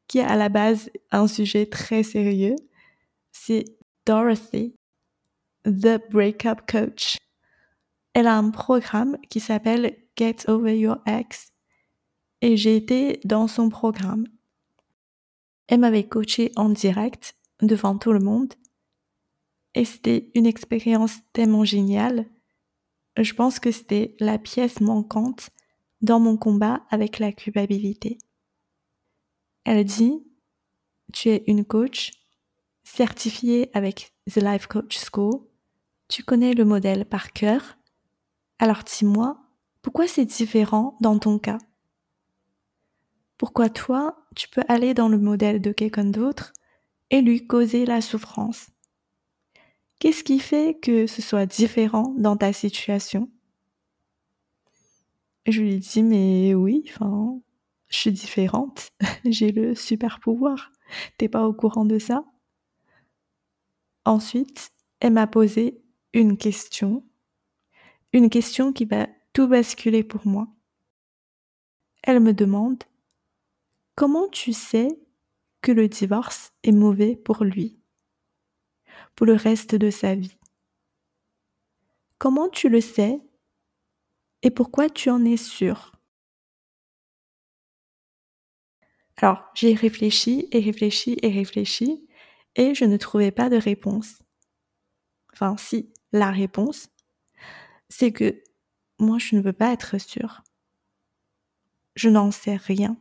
qui 0.07 0.19
est 0.19 0.25
à 0.25 0.37
la 0.37 0.49
base 0.49 0.91
un 1.11 1.27
sujet 1.27 1.67
très 1.67 2.03
sérieux, 2.03 2.57
c'est 3.33 3.65
Dorothy, 4.07 4.77
The 5.65 6.01
Breakup 6.11 6.63
Coach. 6.71 7.17
Elle 8.15 8.29
a 8.29 8.37
un 8.37 8.51
programme 8.51 9.19
qui 9.29 9.41
s'appelle 9.41 9.97
Get 10.17 10.49
Over 10.49 10.79
Your 10.79 10.99
Ex 11.07 11.53
et 12.41 12.57
j'ai 12.57 12.77
été 12.77 13.21
dans 13.25 13.49
son 13.49 13.69
programme. 13.69 14.27
Elle 15.69 15.81
m'avait 15.81 16.07
coaché 16.07 16.53
en 16.55 16.69
direct 16.69 17.37
devant 17.61 17.99
tout 17.99 18.13
le 18.13 18.21
monde 18.21 18.55
et 19.77 19.85
c'était 19.85 20.31
une 20.35 20.47
expérience 20.47 21.19
tellement 21.35 21.65
géniale. 21.65 22.27
Je 23.17 23.33
pense 23.35 23.61
que 23.61 23.71
c'était 23.71 24.17
la 24.19 24.39
pièce 24.39 24.81
manquante 24.81 25.51
dans 26.01 26.19
mon 26.19 26.37
combat 26.37 26.85
avec 26.91 27.19
la 27.19 27.31
culpabilité. 27.31 28.19
Elle 29.65 29.85
dit, 29.85 30.25
tu 31.13 31.29
es 31.29 31.45
une 31.47 31.65
coach 31.65 32.13
certifiée 32.85 33.71
avec 33.75 34.15
The 34.31 34.37
Life 34.37 34.67
Coach 34.67 34.99
School, 34.99 35.43
tu 36.09 36.23
connais 36.23 36.55
le 36.55 36.65
modèle 36.65 37.05
par 37.05 37.33
cœur, 37.33 37.77
alors 38.59 38.83
dis-moi, 38.83 39.39
pourquoi 39.83 40.07
c'est 40.09 40.25
différent 40.25 40.97
dans 41.01 41.19
ton 41.19 41.39
cas? 41.39 41.59
Pourquoi 43.37 43.69
toi, 43.69 44.17
tu 44.35 44.49
peux 44.49 44.63
aller 44.69 44.95
dans 44.95 45.09
le 45.09 45.19
modèle 45.19 45.61
de 45.61 45.73
quelqu'un 45.73 46.05
d'autre 46.05 46.55
et 47.11 47.21
lui 47.21 47.47
causer 47.47 47.85
la 47.85 48.01
souffrance? 48.01 48.71
Qu'est-ce 49.99 50.25
qui 50.25 50.39
fait 50.39 50.79
que 50.81 51.07
ce 51.07 51.23
soit 51.23 51.47
différent 51.47 52.15
dans 52.19 52.37
ta 52.37 52.53
situation? 52.53 53.31
Je 55.47 55.63
lui 55.63 55.79
dis 55.79 56.03
mais 56.03 56.55
oui, 56.55 56.85
enfin, 56.89 57.41
je 57.89 57.97
suis 57.97 58.13
différente, 58.13 58.91
j'ai 59.25 59.53
le 59.53 59.75
super 59.75 60.21
pouvoir. 60.21 60.73
T'es 61.19 61.29
pas 61.29 61.47
au 61.47 61.53
courant 61.53 61.85
de 61.85 61.99
ça? 61.99 62.25
Ensuite, 64.05 64.71
elle 65.01 65.15
m'a 65.15 65.27
posé 65.27 65.83
une 66.13 66.37
question, 66.37 67.05
une 68.13 68.31
question 68.31 68.73
qui 68.73 68.85
va 68.85 69.09
tout 69.33 69.49
basculer 69.49 70.05
pour 70.05 70.27
moi. 70.27 70.49
Elle 72.03 72.21
me 72.21 72.33
demande 72.33 72.85
Comment 73.95 74.29
tu 74.29 74.53
sais 74.53 74.89
que 75.63 75.73
le 75.73 75.89
divorce 75.89 76.53
est 76.63 76.73
mauvais 76.73 77.17
pour 77.17 77.45
lui, 77.45 77.79
pour 79.17 79.27
le 79.27 79.35
reste 79.35 79.75
de 79.75 79.91
sa 79.91 80.15
vie 80.15 80.37
Comment 82.19 82.49
tu 82.49 82.69
le 82.69 82.81
sais 82.81 83.21
et 84.43 84.51
pourquoi 84.51 84.89
tu 84.89 85.11
en 85.11 85.25
es 85.25 85.37
sûr? 85.37 85.93
Alors, 89.17 89.45
j'ai 89.55 89.75
réfléchi 89.75 90.49
et 90.53 90.61
réfléchi 90.61 91.17
et 91.23 91.31
réfléchi 91.31 92.07
et 92.55 92.75
je 92.75 92.85
ne 92.85 92.97
trouvais 92.97 93.31
pas 93.31 93.49
de 93.49 93.57
réponse. 93.57 94.23
Enfin, 95.33 95.57
si, 95.57 95.93
la 96.13 96.31
réponse, 96.31 96.89
c'est 97.89 98.13
que 98.13 98.43
moi, 98.99 99.19
je 99.19 99.37
ne 99.37 99.41
veux 99.41 99.53
pas 99.53 99.73
être 99.73 99.99
sûre. 99.99 100.43
Je 101.95 102.09
n'en 102.09 102.31
sais 102.31 102.57
rien. 102.57 102.99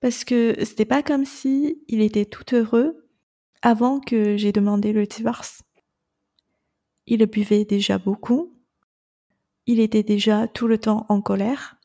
Parce 0.00 0.24
que 0.24 0.54
c'était 0.64 0.84
pas 0.84 1.02
comme 1.02 1.24
si 1.24 1.82
il 1.88 2.00
était 2.00 2.26
tout 2.26 2.54
heureux 2.54 3.05
avant 3.66 3.98
que 3.98 4.36
j'ai 4.36 4.52
demandé 4.52 4.92
le 4.92 5.08
divorce. 5.08 5.64
Il 7.08 7.26
buvait 7.26 7.64
déjà 7.64 7.98
beaucoup, 7.98 8.54
il 9.66 9.80
était 9.80 10.04
déjà 10.04 10.46
tout 10.46 10.68
le 10.68 10.78
temps 10.78 11.04
en 11.08 11.20
colère. 11.20 11.76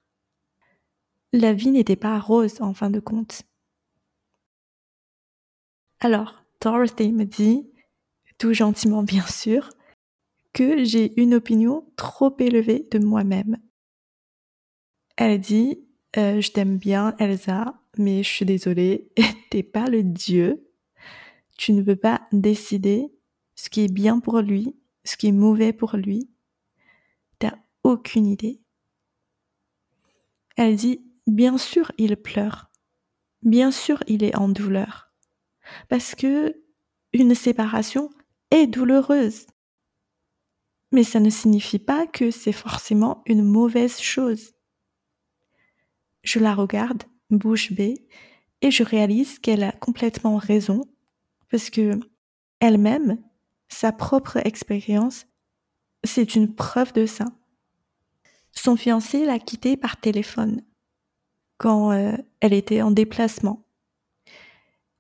La 1.34 1.54
vie 1.54 1.72
n'était 1.72 1.96
pas 1.96 2.20
rose 2.20 2.62
en 2.62 2.76
fin 2.76 2.92
de 2.92 3.00
compte. 3.00 3.42
Alors, 6.02 6.44
Dorothy 6.62 7.12
me 7.12 7.26
dit, 7.26 7.68
tout 8.38 8.54
gentiment 8.54 9.02
bien 9.02 9.26
sûr, 9.26 9.68
que 10.54 10.84
j'ai 10.84 11.20
une 11.20 11.34
opinion 11.34 11.92
trop 11.96 12.32
élevée 12.38 12.88
de 12.92 13.00
moi-même. 13.00 13.58
Elle 15.18 15.40
dit, 15.40 15.84
euh, 16.16 16.42
je 16.42 16.52
t'aime 16.52 16.78
bien 16.78 17.16
Elsa, 17.18 17.74
mais 17.98 18.22
je 18.22 18.30
suis 18.30 18.46
désolée, 18.46 19.12
t'es 19.50 19.64
pas 19.64 19.88
le 19.90 20.04
Dieu. 20.04 20.68
Tu 21.62 21.74
ne 21.74 21.84
peux 21.84 21.96
pas 21.96 22.28
décider 22.32 23.14
ce 23.54 23.70
qui 23.70 23.82
est 23.82 23.94
bien 23.94 24.20
pour 24.20 24.40
lui, 24.42 24.76
ce 25.04 25.16
qui 25.16 25.28
est 25.28 25.32
mauvais 25.32 25.74
pour 25.74 25.96
lui 25.96 26.32
aucune 27.84 28.28
idée. 28.28 28.62
Elle 30.58 30.76
dit, 30.76 31.02
bien 31.28 31.58
sûr 31.58 31.92
il 31.98 32.16
pleure, 32.16 32.72
bien 33.42 33.72
sûr 33.72 34.04
il 34.08 34.24
est 34.24 34.36
en 34.36 34.50
douleur, 34.50 35.12
parce 35.90 36.16
que 36.16 36.62
une 37.14 37.36
séparation 37.36 38.10
est 38.52 38.68
douloureuse. 38.68 39.48
Mais 40.92 41.04
ça 41.04 41.20
ne 41.20 41.30
signifie 41.30 41.80
pas 41.80 42.06
que 42.06 42.32
c'est 42.32 42.52
forcément 42.52 43.24
une 43.26 43.44
mauvaise 43.44 44.00
chose. 44.00 44.54
Je 46.24 46.40
la 46.40 46.54
regarde, 46.54 47.04
bouche 47.30 47.72
bée, 47.72 48.08
et 48.62 48.72
je 48.72 48.84
réalise 48.84 49.40
qu'elle 49.40 49.64
a 49.64 49.72
complètement 49.72 50.38
raison, 50.38 50.84
parce 51.52 51.70
que 51.70 52.00
elle-même, 52.60 53.22
sa 53.68 53.92
propre 53.92 54.38
expérience, 54.38 55.26
c'est 56.04 56.36
une 56.36 56.56
preuve 56.56 56.94
de 56.94 57.06
ça. 57.06 57.26
Son 58.52 58.76
fiancé 58.76 59.26
l'a 59.26 59.40
quittée 59.40 59.78
par 59.78 59.98
téléphone 59.98 60.64
quand 61.58 61.92
euh, 61.92 62.18
elle 62.40 62.54
était 62.54 62.82
en 62.82 62.92
déplacement. 62.92 63.66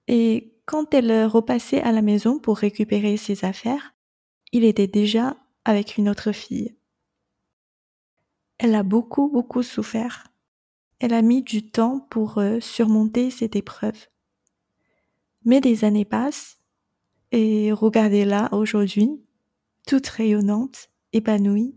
Et 0.07 0.53
quand 0.65 0.93
elle 0.93 1.25
repassait 1.25 1.81
à 1.81 1.91
la 1.91 2.01
maison 2.01 2.39
pour 2.39 2.57
récupérer 2.57 3.17
ses 3.17 3.45
affaires, 3.45 3.95
il 4.51 4.63
était 4.63 4.87
déjà 4.87 5.37
avec 5.65 5.97
une 5.97 6.09
autre 6.09 6.31
fille. 6.31 6.75
Elle 8.57 8.75
a 8.75 8.83
beaucoup, 8.83 9.29
beaucoup 9.29 9.63
souffert. 9.63 10.27
Elle 10.99 11.13
a 11.13 11.21
mis 11.21 11.41
du 11.41 11.71
temps 11.71 11.99
pour 11.99 12.37
euh, 12.37 12.59
surmonter 12.59 13.31
cette 13.31 13.55
épreuve. 13.55 14.10
Mais 15.45 15.61
des 15.61 15.83
années 15.85 16.05
passent 16.05 16.61
et 17.31 17.71
regardez-la 17.71 18.53
aujourd'hui, 18.53 19.09
toute 19.87 20.07
rayonnante, 20.07 20.89
épanouie, 21.13 21.75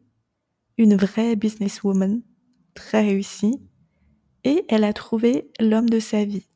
une 0.78 0.96
vraie 0.96 1.36
businesswoman, 1.36 2.22
très 2.74 3.02
réussie, 3.02 3.60
et 4.42 4.64
elle 4.68 4.84
a 4.84 4.92
trouvé 4.92 5.50
l'homme 5.60 5.88
de 5.88 6.00
sa 6.00 6.24
vie. 6.24 6.48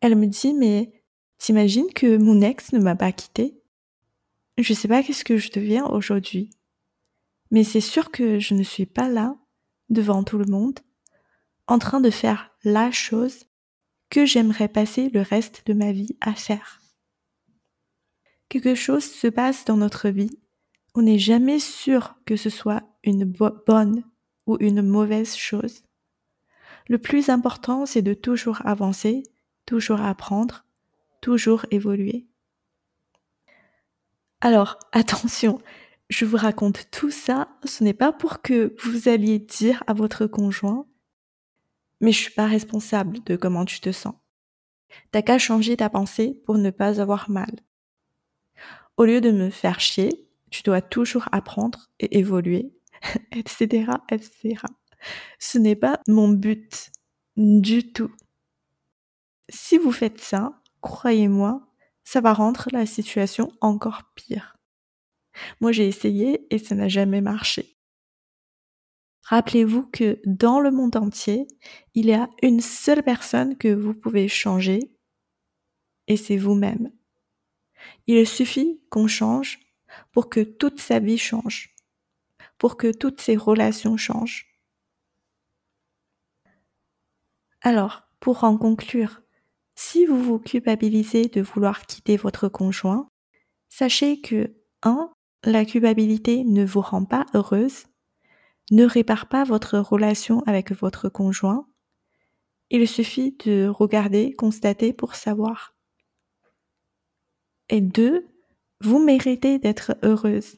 Elle 0.00 0.16
me 0.16 0.26
dit, 0.26 0.54
mais 0.54 0.92
t'imagines 1.38 1.92
que 1.94 2.16
mon 2.16 2.40
ex 2.40 2.72
ne 2.72 2.80
m'a 2.80 2.96
pas 2.96 3.12
quitté 3.12 3.60
Je 4.58 4.74
sais 4.74 4.88
pas 4.88 5.02
qu'est-ce 5.02 5.24
que 5.24 5.36
je 5.36 5.52
deviens 5.52 5.86
aujourd'hui, 5.86 6.50
mais 7.50 7.62
c'est 7.62 7.80
sûr 7.80 8.10
que 8.10 8.38
je 8.38 8.54
ne 8.54 8.62
suis 8.62 8.86
pas 8.86 9.08
là, 9.08 9.36
devant 9.90 10.24
tout 10.24 10.38
le 10.38 10.46
monde, 10.46 10.80
en 11.66 11.78
train 11.78 12.00
de 12.00 12.10
faire 12.10 12.50
la 12.64 12.90
chose 12.90 13.44
que 14.12 14.26
j'aimerais 14.26 14.68
passer 14.68 15.08
le 15.08 15.22
reste 15.22 15.66
de 15.66 15.72
ma 15.72 15.90
vie 15.90 16.16
à 16.20 16.34
faire. 16.34 16.80
Quelque 18.48 18.76
chose 18.76 19.04
se 19.04 19.26
passe 19.26 19.64
dans 19.64 19.76
notre 19.76 20.08
vie 20.08 20.38
on 20.94 21.02
n'est 21.02 21.18
jamais 21.18 21.58
sûr 21.58 22.14
que 22.26 22.36
ce 22.36 22.50
soit 22.50 22.82
une 23.02 23.24
bonne 23.24 24.04
ou 24.46 24.56
une 24.60 24.82
mauvaise 24.82 25.34
chose. 25.36 25.82
Le 26.88 26.98
plus 26.98 27.30
important, 27.30 27.86
c'est 27.86 28.02
de 28.02 28.14
toujours 28.14 28.60
avancer, 28.66 29.22
toujours 29.64 30.02
apprendre, 30.02 30.64
toujours 31.20 31.64
évoluer. 31.70 32.26
Alors, 34.40 34.78
attention, 34.92 35.60
je 36.10 36.24
vous 36.24 36.36
raconte 36.36 36.90
tout 36.90 37.10
ça, 37.10 37.48
ce 37.64 37.84
n'est 37.84 37.94
pas 37.94 38.12
pour 38.12 38.42
que 38.42 38.76
vous 38.82 39.08
alliez 39.08 39.38
dire 39.38 39.82
à 39.86 39.94
votre 39.94 40.26
conjoint, 40.26 40.86
mais 42.02 42.12
je 42.12 42.18
suis 42.18 42.32
pas 42.32 42.46
responsable 42.46 43.22
de 43.24 43.36
comment 43.36 43.64
tu 43.64 43.80
te 43.80 43.92
sens. 43.92 44.14
T'as 45.10 45.22
qu'à 45.22 45.38
changer 45.38 45.76
ta 45.76 45.88
pensée 45.88 46.38
pour 46.44 46.58
ne 46.58 46.70
pas 46.70 47.00
avoir 47.00 47.30
mal. 47.30 47.50
Au 48.98 49.04
lieu 49.04 49.22
de 49.22 49.30
me 49.30 49.48
faire 49.48 49.80
chier, 49.80 50.28
tu 50.50 50.62
dois 50.62 50.82
toujours 50.82 51.28
apprendre 51.32 51.88
et 51.98 52.18
évoluer, 52.18 52.74
etc., 53.32 53.86
etc. 54.10 54.60
Ce 55.38 55.58
n'est 55.58 55.76
pas 55.76 56.00
mon 56.08 56.28
but 56.28 56.90
du 57.36 57.92
tout. 57.92 58.14
Si 59.48 59.78
vous 59.78 59.92
faites 59.92 60.20
ça, 60.20 60.60
croyez-moi, 60.82 61.66
ça 62.04 62.20
va 62.20 62.34
rendre 62.34 62.68
la 62.72 62.84
situation 62.84 63.52
encore 63.60 64.02
pire. 64.14 64.56
Moi, 65.60 65.72
j'ai 65.72 65.86
essayé 65.88 66.46
et 66.50 66.58
ça 66.58 66.74
n'a 66.74 66.88
jamais 66.88 67.20
marché. 67.20 67.71
Rappelez-vous 69.32 69.84
que 69.84 70.20
dans 70.26 70.60
le 70.60 70.70
monde 70.70 70.94
entier, 70.94 71.46
il 71.94 72.04
y 72.04 72.12
a 72.12 72.28
une 72.42 72.60
seule 72.60 73.02
personne 73.02 73.56
que 73.56 73.72
vous 73.72 73.94
pouvez 73.94 74.28
changer, 74.28 74.92
et 76.06 76.18
c'est 76.18 76.36
vous-même. 76.36 76.92
Il 78.06 78.26
suffit 78.26 78.82
qu'on 78.90 79.06
change 79.06 79.58
pour 80.12 80.28
que 80.28 80.40
toute 80.40 80.80
sa 80.80 80.98
vie 80.98 81.16
change, 81.16 81.74
pour 82.58 82.76
que 82.76 82.92
toutes 82.92 83.22
ses 83.22 83.36
relations 83.36 83.96
changent. 83.96 84.54
Alors, 87.62 88.02
pour 88.20 88.44
en 88.44 88.58
conclure, 88.58 89.22
si 89.76 90.04
vous 90.04 90.22
vous 90.22 90.40
culpabilisez 90.40 91.28
de 91.28 91.40
vouloir 91.40 91.86
quitter 91.86 92.18
votre 92.18 92.50
conjoint, 92.50 93.08
sachez 93.70 94.20
que 94.20 94.54
1. 94.82 95.10
La 95.44 95.64
culpabilité 95.64 96.44
ne 96.44 96.66
vous 96.66 96.82
rend 96.82 97.06
pas 97.06 97.24
heureuse, 97.32 97.86
ne 98.72 98.86
répare 98.86 99.28
pas 99.28 99.44
votre 99.44 99.78
relation 99.78 100.40
avec 100.46 100.72
votre 100.72 101.10
conjoint. 101.10 101.68
Il 102.70 102.88
suffit 102.88 103.36
de 103.44 103.68
regarder, 103.68 104.32
constater 104.32 104.94
pour 104.94 105.14
savoir. 105.14 105.74
Et 107.68 107.82
2. 107.82 108.26
Vous 108.80 108.98
méritez 108.98 109.58
d'être 109.58 109.94
heureuse. 110.02 110.56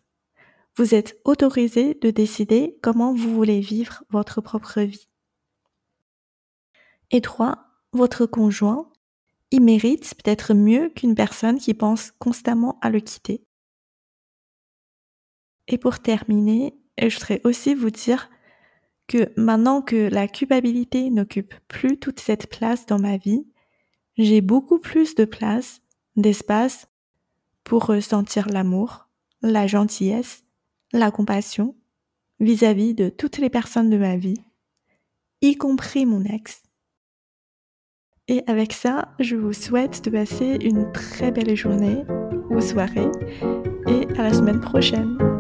Vous 0.77 0.95
êtes 0.95 1.21
autorisé 1.25 1.95
de 1.95 2.11
décider 2.11 2.79
comment 2.83 3.13
vous 3.13 3.35
voulez 3.35 3.61
vivre 3.61 4.05
votre 4.11 4.41
propre 4.41 4.81
vie. 4.81 5.09
Et 7.11 7.21
3. 7.21 7.67
Votre 7.93 8.27
conjoint, 8.27 8.91
il 9.51 9.63
mérite 9.63 10.15
peut-être 10.15 10.55
mieux 10.55 10.89
qu'une 10.91 11.17
personne 11.17 11.59
qui 11.59 11.75
pense 11.75 12.13
constamment 12.13 12.79
à 12.81 12.91
le 12.91 13.01
quitter. 13.01 13.45
Et 15.67 15.79
pour 15.79 15.99
terminer, 16.01 16.77
je 16.99 17.15
voudrais 17.15 17.41
aussi 17.45 17.75
vous 17.75 17.91
dire 17.91 18.31
que 19.07 19.33
maintenant 19.37 19.83
que 19.83 20.09
la 20.09 20.29
culpabilité 20.29 21.11
n'occupe 21.11 21.55
plus 21.69 21.99
toute 21.99 22.21
cette 22.21 22.49
place 22.49 22.87
dans 22.87 22.99
ma 22.99 23.17
vie, 23.17 23.47
j'ai 24.17 24.41
beaucoup 24.41 24.79
plus 24.79 25.15
de 25.15 25.25
place, 25.25 25.83
d'espace 26.17 26.89
pour 27.65 27.87
ressentir 27.87 28.49
l'amour, 28.49 29.09
la 29.43 29.67
gentillesse, 29.67 30.45
la 30.93 31.11
compassion 31.11 31.77
vis-à-vis 32.41 32.93
-vis 32.93 32.95
de 32.95 33.09
toutes 33.09 33.39
les 33.39 33.51
personnes 33.51 33.91
de 33.91 33.99
ma 33.99 34.17
vie, 34.17 34.41
y 35.41 35.57
compris 35.57 36.07
mon 36.07 36.25
ex. 36.25 36.63
Et 38.29 38.43
avec 38.47 38.73
ça, 38.73 39.15
je 39.19 39.37
vous 39.37 39.53
souhaite 39.53 40.03
de 40.05 40.11
passer 40.11 40.57
une 40.63 40.91
très 40.93 41.31
belle 41.31 41.55
journée 41.55 42.05
ou 42.51 42.61
soirée 42.61 43.11
et 43.87 44.07
à 44.19 44.23
la 44.23 44.33
semaine 44.33 44.61
prochaine. 44.61 45.34